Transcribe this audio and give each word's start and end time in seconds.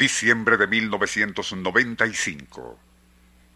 Diciembre 0.00 0.56
de 0.56 0.66
1995. 0.66 2.78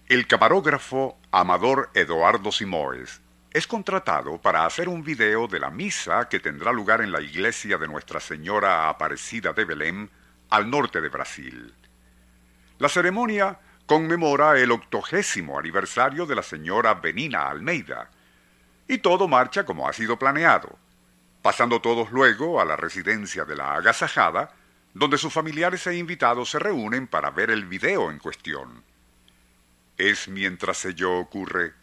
El 0.09 0.27
camarógrafo 0.27 1.19
Amador 1.31 1.89
Eduardo 1.95 2.53
Simoes 2.53 3.23
es 3.51 3.67
contratado 3.67 4.39
para 4.43 4.67
hacer 4.67 4.91
un 4.91 5.03
video 5.03 5.49
de 5.49 5.59
la 5.59 5.71
misa 5.71 6.29
que 6.29 6.41
tendrá 6.41 6.71
lugar 6.71 7.01
en 7.01 7.13
la 7.13 7.23
iglesia 7.23 7.79
de 7.79 7.89
Nuestra 7.89 8.21
Señora 8.21 8.91
Aparecida 8.91 9.55
de 9.55 9.65
Belém, 9.65 10.11
al 10.51 10.69
norte 10.69 11.01
de 11.01 11.09
Brasil. 11.09 11.73
La 12.79 12.91
ceremonia 12.91 13.59
conmemora 13.87 14.59
el 14.59 14.71
octogésimo 14.71 15.59
aniversario 15.59 16.27
de 16.27 16.35
la 16.35 16.43
señora 16.43 16.93
Benina 16.93 17.49
Almeida, 17.49 18.11
y 18.87 18.99
todo 18.99 19.29
marcha 19.29 19.65
como 19.65 19.89
ha 19.89 19.95
sido 19.95 20.19
planeado, 20.19 20.79
pasando 21.41 21.81
todos 21.81 22.13
luego 22.13 22.61
a 22.61 22.67
la 22.67 22.77
residencia 22.77 23.47
de 23.47 23.57
la 23.57 23.77
agasajada, 23.77 24.53
donde 24.95 25.19
sus 25.19 25.33
familiares 25.33 25.87
e 25.89 25.97
invitados 25.97 26.51
se 26.51 26.61
reúnen 26.61 27.09
para 27.09 27.31
ver 27.31 27.51
el 27.51 27.67
video 27.67 28.11
en 28.11 28.21
cuestión. 28.21 28.85
Es 29.99 30.29
mientras 30.29 30.85
ello 30.85 31.19
ocurre 31.19 31.75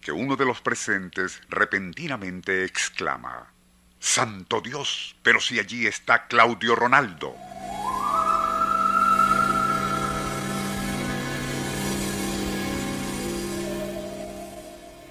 que 0.00 0.12
uno 0.12 0.36
de 0.36 0.44
los 0.44 0.60
presentes 0.60 1.40
repentinamente 1.48 2.64
exclama, 2.64 3.52
Santo 3.98 4.60
Dios, 4.60 5.16
pero 5.22 5.40
si 5.40 5.58
allí 5.58 5.86
está 5.86 6.26
Claudio 6.26 6.76
Ronaldo. 6.76 7.34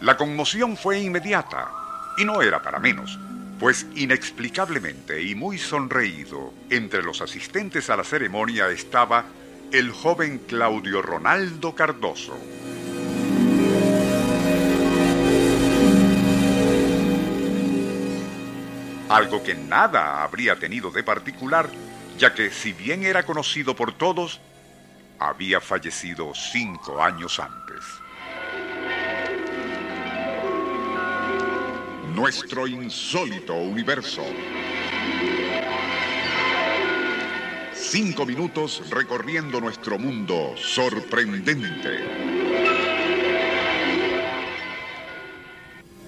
La 0.02 0.16
conmoción 0.18 0.78
fue 0.78 1.00
inmediata, 1.00 1.70
y 2.18 2.26
no 2.26 2.42
era 2.42 2.62
para 2.62 2.80
menos, 2.80 3.20
pues 3.60 3.86
inexplicablemente 3.96 5.22
y 5.22 5.36
muy 5.36 5.58
sonreído, 5.58 6.54
entre 6.70 7.04
los 7.04 7.22
asistentes 7.22 7.90
a 7.90 7.98
la 7.98 8.06
ceremonia 8.06 8.70
estaba 8.70 9.26
el 9.74 9.92
joven 9.92 10.40
Claudio 10.48 11.02
Ronaldo 11.02 11.76
Cardoso. 11.76 12.38
Algo 19.10 19.44
que 19.44 19.56
nada 19.56 20.24
habría 20.24 20.58
tenido 20.58 20.90
de 20.92 21.04
particular, 21.04 21.70
ya 22.18 22.34
que 22.34 22.52
si 22.52 22.74
bien 22.74 23.04
era 23.04 23.26
conocido 23.26 23.76
por 23.76 23.92
todos, 23.92 24.40
había 25.20 25.60
fallecido 25.60 26.32
cinco 26.34 27.04
años 27.04 27.40
antes. 27.40 27.84
Nuestro 32.20 32.68
insólito 32.68 33.54
universo. 33.54 34.22
Cinco 37.74 38.26
minutos 38.26 38.84
recorriendo 38.90 39.62
nuestro 39.62 39.98
mundo 39.98 40.54
sorprendente. 40.58 41.98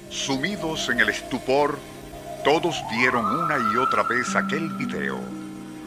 Sumidos 0.09 0.90
en 0.90 1.00
el 1.00 1.08
estupor, 1.08 1.80
todos 2.44 2.75
vieron 2.91 3.25
una 3.25 3.57
y 3.74 3.78
otra 3.78 4.03
vez 4.03 4.36
aquel 4.36 4.68
video, 4.72 5.18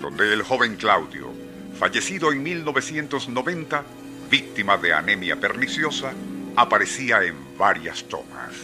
donde 0.00 0.32
el 0.32 0.42
joven 0.42 0.76
Claudio, 0.76 1.34
fallecido 1.78 2.32
en 2.32 2.42
1990, 2.42 3.84
víctima 4.30 4.78
de 4.78 4.94
anemia 4.94 5.38
perniciosa, 5.38 6.14
aparecía 6.56 7.22
en 7.24 7.36
varias 7.58 8.04
tomas. 8.04 8.54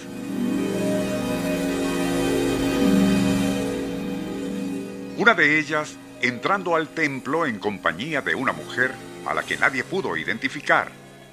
Una 5.20 5.34
de 5.34 5.58
ellas 5.58 5.98
entrando 6.22 6.74
al 6.74 6.88
templo 6.88 7.44
en 7.44 7.58
compañía 7.58 8.22
de 8.22 8.34
una 8.34 8.54
mujer 8.54 8.94
a 9.26 9.34
la 9.34 9.42
que 9.42 9.58
nadie 9.58 9.84
pudo 9.84 10.16
identificar, 10.16 10.90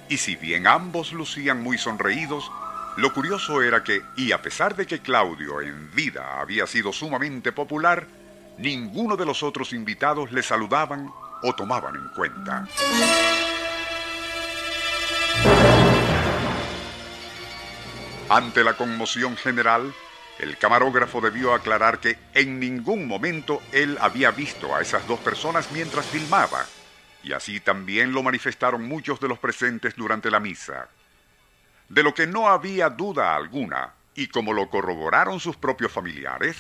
y 0.09 0.18
si 0.18 0.36
bien 0.36 0.68
ambos 0.68 1.14
lucían 1.14 1.64
muy 1.64 1.78
sonreídos, 1.78 2.52
lo 2.97 3.14
curioso 3.14 3.62
era 3.62 3.86
que, 3.86 4.02
y 4.18 4.34
a 4.34 4.42
pesar 4.42 4.76
de 4.76 4.86
que 4.86 5.00
Claudio 5.00 5.62
en 5.62 5.90
vida 5.96 6.42
había 6.42 6.68
sido 6.68 6.92
sumamente 6.92 7.53
popular, 7.53 8.08
ninguno 8.58 9.16
de 9.16 9.26
los 9.26 9.42
otros 9.42 9.72
invitados 9.72 10.34
le 10.34 10.44
saludaban 10.44 11.09
o 11.42 11.56
tomaban 11.56 11.96
en 11.96 12.09
cuenta. 12.09 12.68
Ante 18.28 18.66
la 18.66 18.74
conmoción 18.74 19.38
general, 19.38 19.94
el 20.40 20.58
camarógrafo 20.58 21.20
debió 21.20 21.53
aclarar 21.53 22.00
que 22.00 22.18
en 22.34 22.59
ningún 22.59 23.08
momento 23.08 23.62
él 23.72 23.98
había 24.00 24.31
visto 24.31 24.75
a 24.75 24.81
esas 24.81 25.08
dos 25.08 25.20
personas 25.20 25.72
mientras 25.72 26.06
filmaba, 26.06 26.66
y 27.24 27.34
así 27.34 27.59
también 27.59 28.12
lo 28.12 28.24
manifestaron 28.24 28.88
muchos 28.88 29.20
de 29.20 29.28
los 29.28 29.40
presentes 29.40 29.96
durante 29.96 30.30
la 30.30 30.40
misa. 30.40 30.90
De 31.90 32.03
lo 32.03 32.14
que 32.14 32.28
no 32.28 32.47
había 32.47 32.90
duda 32.90 33.36
alguna, 33.36 33.94
y 34.14 34.28
como 34.28 34.53
lo 34.53 34.70
corroboraron 34.70 35.40
sus 35.40 35.56
propios 35.56 35.92
familiares, 35.92 36.58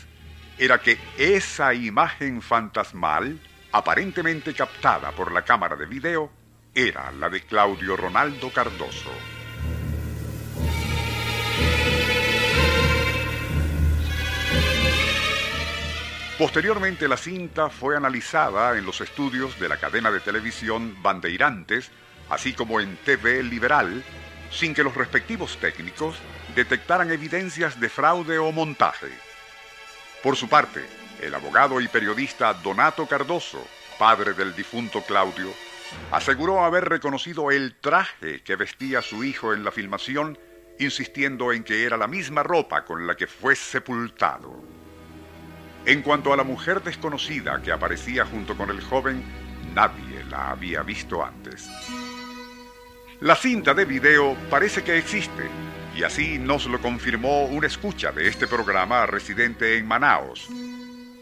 era 0.57 0.79
que 0.79 0.97
esa 1.17 1.73
imagen 1.73 2.41
fantasmal, 2.41 3.39
aparentemente 3.71 4.53
captada 4.53 5.11
por 5.11 5.31
la 5.31 5.43
cámara 5.43 5.75
de 5.75 5.85
video, 5.85 6.31
era 6.73 7.11
la 7.11 7.29
de 7.29 7.41
Claudio 7.41 7.95
Ronaldo 7.95 8.51
Cardoso. 8.51 9.11
Posteriormente 16.37 17.07
la 17.07 17.17
cinta 17.17 17.67
fue 17.71 17.97
analizada 17.97 18.77
en 18.77 18.85
los 18.85 19.01
estudios 19.01 19.59
de 19.59 19.67
la 19.67 19.77
cadena 19.77 20.11
de 20.11 20.19
televisión 20.19 20.95
Bandeirantes, 21.01 21.89
así 22.29 22.53
como 22.53 22.79
en 22.79 22.95
TV 22.97 23.41
Liberal, 23.41 24.03
sin 24.51 24.75
que 24.75 24.83
los 24.83 24.93
respectivos 24.93 25.57
técnicos 25.57 26.15
detectaran 26.55 27.11
evidencias 27.11 27.79
de 27.79 27.89
fraude 27.89 28.37
o 28.37 28.51
montaje. 28.51 29.07
Por 30.21 30.35
su 30.35 30.47
parte, 30.47 30.85
el 31.23 31.33
abogado 31.33 31.81
y 31.81 31.87
periodista 31.87 32.53
Donato 32.53 33.07
Cardoso, 33.07 33.65
padre 33.97 34.33
del 34.33 34.55
difunto 34.55 35.01
Claudio, 35.01 35.51
aseguró 36.11 36.63
haber 36.63 36.87
reconocido 36.87 37.49
el 37.49 37.73
traje 37.81 38.43
que 38.43 38.55
vestía 38.55 39.01
su 39.01 39.23
hijo 39.23 39.55
en 39.55 39.63
la 39.63 39.71
filmación, 39.71 40.37
insistiendo 40.77 41.51
en 41.51 41.63
que 41.63 41.83
era 41.83 41.97
la 41.97 42.07
misma 42.07 42.43
ropa 42.43 42.85
con 42.85 43.07
la 43.07 43.15
que 43.15 43.25
fue 43.25 43.55
sepultado. 43.55 44.76
En 45.87 46.01
cuanto 46.01 46.33
a 46.33 46.35
la 46.35 46.43
mujer 46.43 46.83
desconocida 46.83 47.61
que 47.61 47.71
aparecía 47.71 48.25
junto 48.25 48.57
con 48.57 48.69
el 48.69 48.81
joven, 48.81 49.23
nadie 49.73 50.21
la 50.25 50.51
había 50.51 50.83
visto 50.83 51.23
antes. 51.23 51.69
La 53.21 53.37
cinta 53.37 53.73
de 53.73 53.85
video 53.85 54.35
parece 54.49 54.83
que 54.83 54.97
existe, 54.97 55.49
y 55.95 56.03
así 56.03 56.39
nos 56.39 56.65
lo 56.65 56.81
confirmó 56.81 57.45
una 57.45 57.67
escucha 57.67 58.11
de 58.11 58.27
este 58.27 58.47
programa 58.47 59.05
residente 59.05 59.77
en 59.77 59.87
Manaos. 59.87 60.49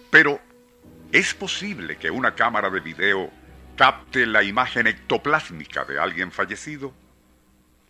Pero, 0.10 0.42
¿es 1.12 1.36
posible 1.36 1.98
que 1.98 2.10
una 2.10 2.34
cámara 2.34 2.72
de 2.72 2.80
video 2.80 3.30
capte 3.78 4.26
la 4.26 4.42
imagen 4.42 4.88
ectoplásmica 4.88 5.86
de 5.86 6.00
alguien 6.00 6.32
fallecido? 6.32 6.92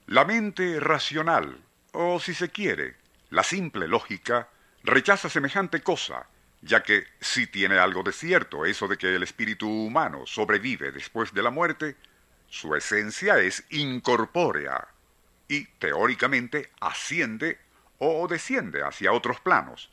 La 0.08 0.26
mente 0.26 0.82
racional, 0.82 1.58
o 1.94 2.20
si 2.20 2.34
se 2.34 2.50
quiere, 2.50 2.98
la 3.30 3.44
simple 3.44 3.88
lógica, 3.88 4.50
rechaza 4.84 5.30
semejante 5.30 5.82
cosa 5.82 6.28
ya 6.66 6.82
que 6.82 7.06
si 7.22 7.46
tiene 7.46 7.78
algo 7.78 8.02
de 8.02 8.12
cierto 8.12 8.66
eso 8.66 8.88
de 8.88 8.98
que 8.98 9.16
el 9.16 9.22
espíritu 9.22 9.70
humano 9.70 10.26
sobrevive 10.26 10.92
después 10.92 11.32
de 11.32 11.44
la 11.44 11.52
muerte, 11.52 11.96
su 12.48 12.74
esencia 12.74 13.38
es 13.38 13.64
incorpórea 13.70 14.88
y 15.48 15.66
teóricamente 15.78 16.72
asciende 16.82 17.60
o 18.00 18.28
desciende 18.28 18.82
hacia 18.82 19.12
otros 19.12 19.40
planos. 19.42 19.92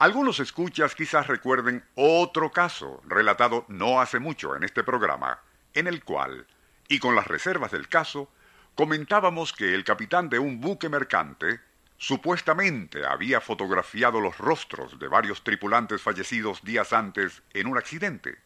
Algunos 0.00 0.40
escuchas 0.40 0.96
quizás 0.96 1.28
recuerden 1.28 1.84
otro 1.94 2.50
caso 2.50 3.00
relatado 3.06 3.64
no 3.68 4.00
hace 4.00 4.18
mucho 4.18 4.56
en 4.56 4.64
este 4.64 4.82
programa, 4.82 5.40
en 5.74 5.86
el 5.86 6.02
cual, 6.02 6.46
y 6.88 6.98
con 6.98 7.14
las 7.14 7.28
reservas 7.28 7.70
del 7.70 7.88
caso, 7.88 8.28
comentábamos 8.74 9.52
que 9.52 9.74
el 9.74 9.84
capitán 9.84 10.28
de 10.28 10.40
un 10.40 10.60
buque 10.60 10.88
mercante 10.88 11.60
Supuestamente 11.98 13.06
había 13.06 13.40
fotografiado 13.40 14.20
los 14.20 14.36
rostros 14.38 14.98
de 14.98 15.08
varios 15.08 15.42
tripulantes 15.42 16.02
fallecidos 16.02 16.62
días 16.62 16.92
antes 16.92 17.42
en 17.54 17.66
un 17.66 17.78
accidente. 17.78 18.36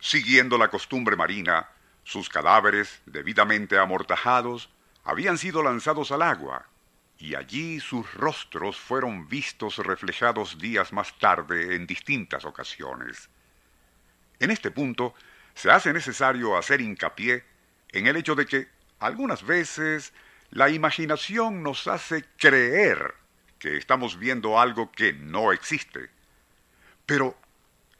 Siguiendo 0.00 0.58
la 0.58 0.68
costumbre 0.68 1.16
marina, 1.16 1.70
sus 2.04 2.28
cadáveres, 2.28 3.00
debidamente 3.06 3.78
amortajados, 3.78 4.70
habían 5.02 5.38
sido 5.38 5.62
lanzados 5.62 6.12
al 6.12 6.22
agua, 6.22 6.66
y 7.18 7.34
allí 7.34 7.80
sus 7.80 8.12
rostros 8.14 8.76
fueron 8.76 9.28
vistos 9.28 9.78
reflejados 9.78 10.58
días 10.58 10.92
más 10.92 11.18
tarde 11.18 11.74
en 11.74 11.86
distintas 11.86 12.44
ocasiones. 12.44 13.30
En 14.38 14.50
este 14.50 14.70
punto, 14.70 15.14
se 15.54 15.70
hace 15.70 15.92
necesario 15.94 16.58
hacer 16.58 16.82
hincapié 16.82 17.44
en 17.88 18.06
el 18.06 18.16
hecho 18.16 18.34
de 18.34 18.44
que, 18.44 18.68
algunas 18.98 19.42
veces, 19.44 20.12
la 20.50 20.70
imaginación 20.70 21.62
nos 21.62 21.86
hace 21.86 22.24
creer 22.36 23.14
que 23.58 23.76
estamos 23.76 24.18
viendo 24.18 24.60
algo 24.60 24.92
que 24.92 25.12
no 25.12 25.52
existe. 25.52 26.10
Pero 27.04 27.36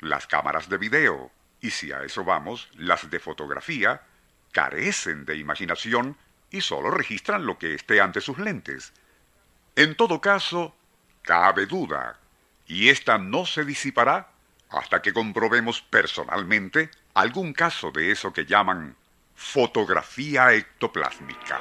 las 0.00 0.26
cámaras 0.26 0.68
de 0.68 0.78
video, 0.78 1.30
y 1.60 1.70
si 1.70 1.92
a 1.92 2.02
eso 2.02 2.24
vamos, 2.24 2.68
las 2.74 3.10
de 3.10 3.18
fotografía, 3.18 4.02
carecen 4.52 5.24
de 5.24 5.36
imaginación 5.36 6.16
y 6.50 6.60
solo 6.60 6.90
registran 6.90 7.46
lo 7.46 7.58
que 7.58 7.74
esté 7.74 8.00
ante 8.00 8.20
sus 8.20 8.38
lentes. 8.38 8.92
En 9.74 9.94
todo 9.94 10.20
caso, 10.20 10.74
cabe 11.22 11.66
duda, 11.66 12.18
y 12.66 12.88
ésta 12.88 13.18
no 13.18 13.46
se 13.46 13.64
disipará 13.64 14.30
hasta 14.70 15.02
que 15.02 15.12
comprobemos 15.12 15.82
personalmente 15.82 16.90
algún 17.14 17.52
caso 17.52 17.90
de 17.90 18.10
eso 18.10 18.32
que 18.32 18.46
llaman 18.46 18.96
fotografía 19.34 20.52
ectoplásmica. 20.54 21.60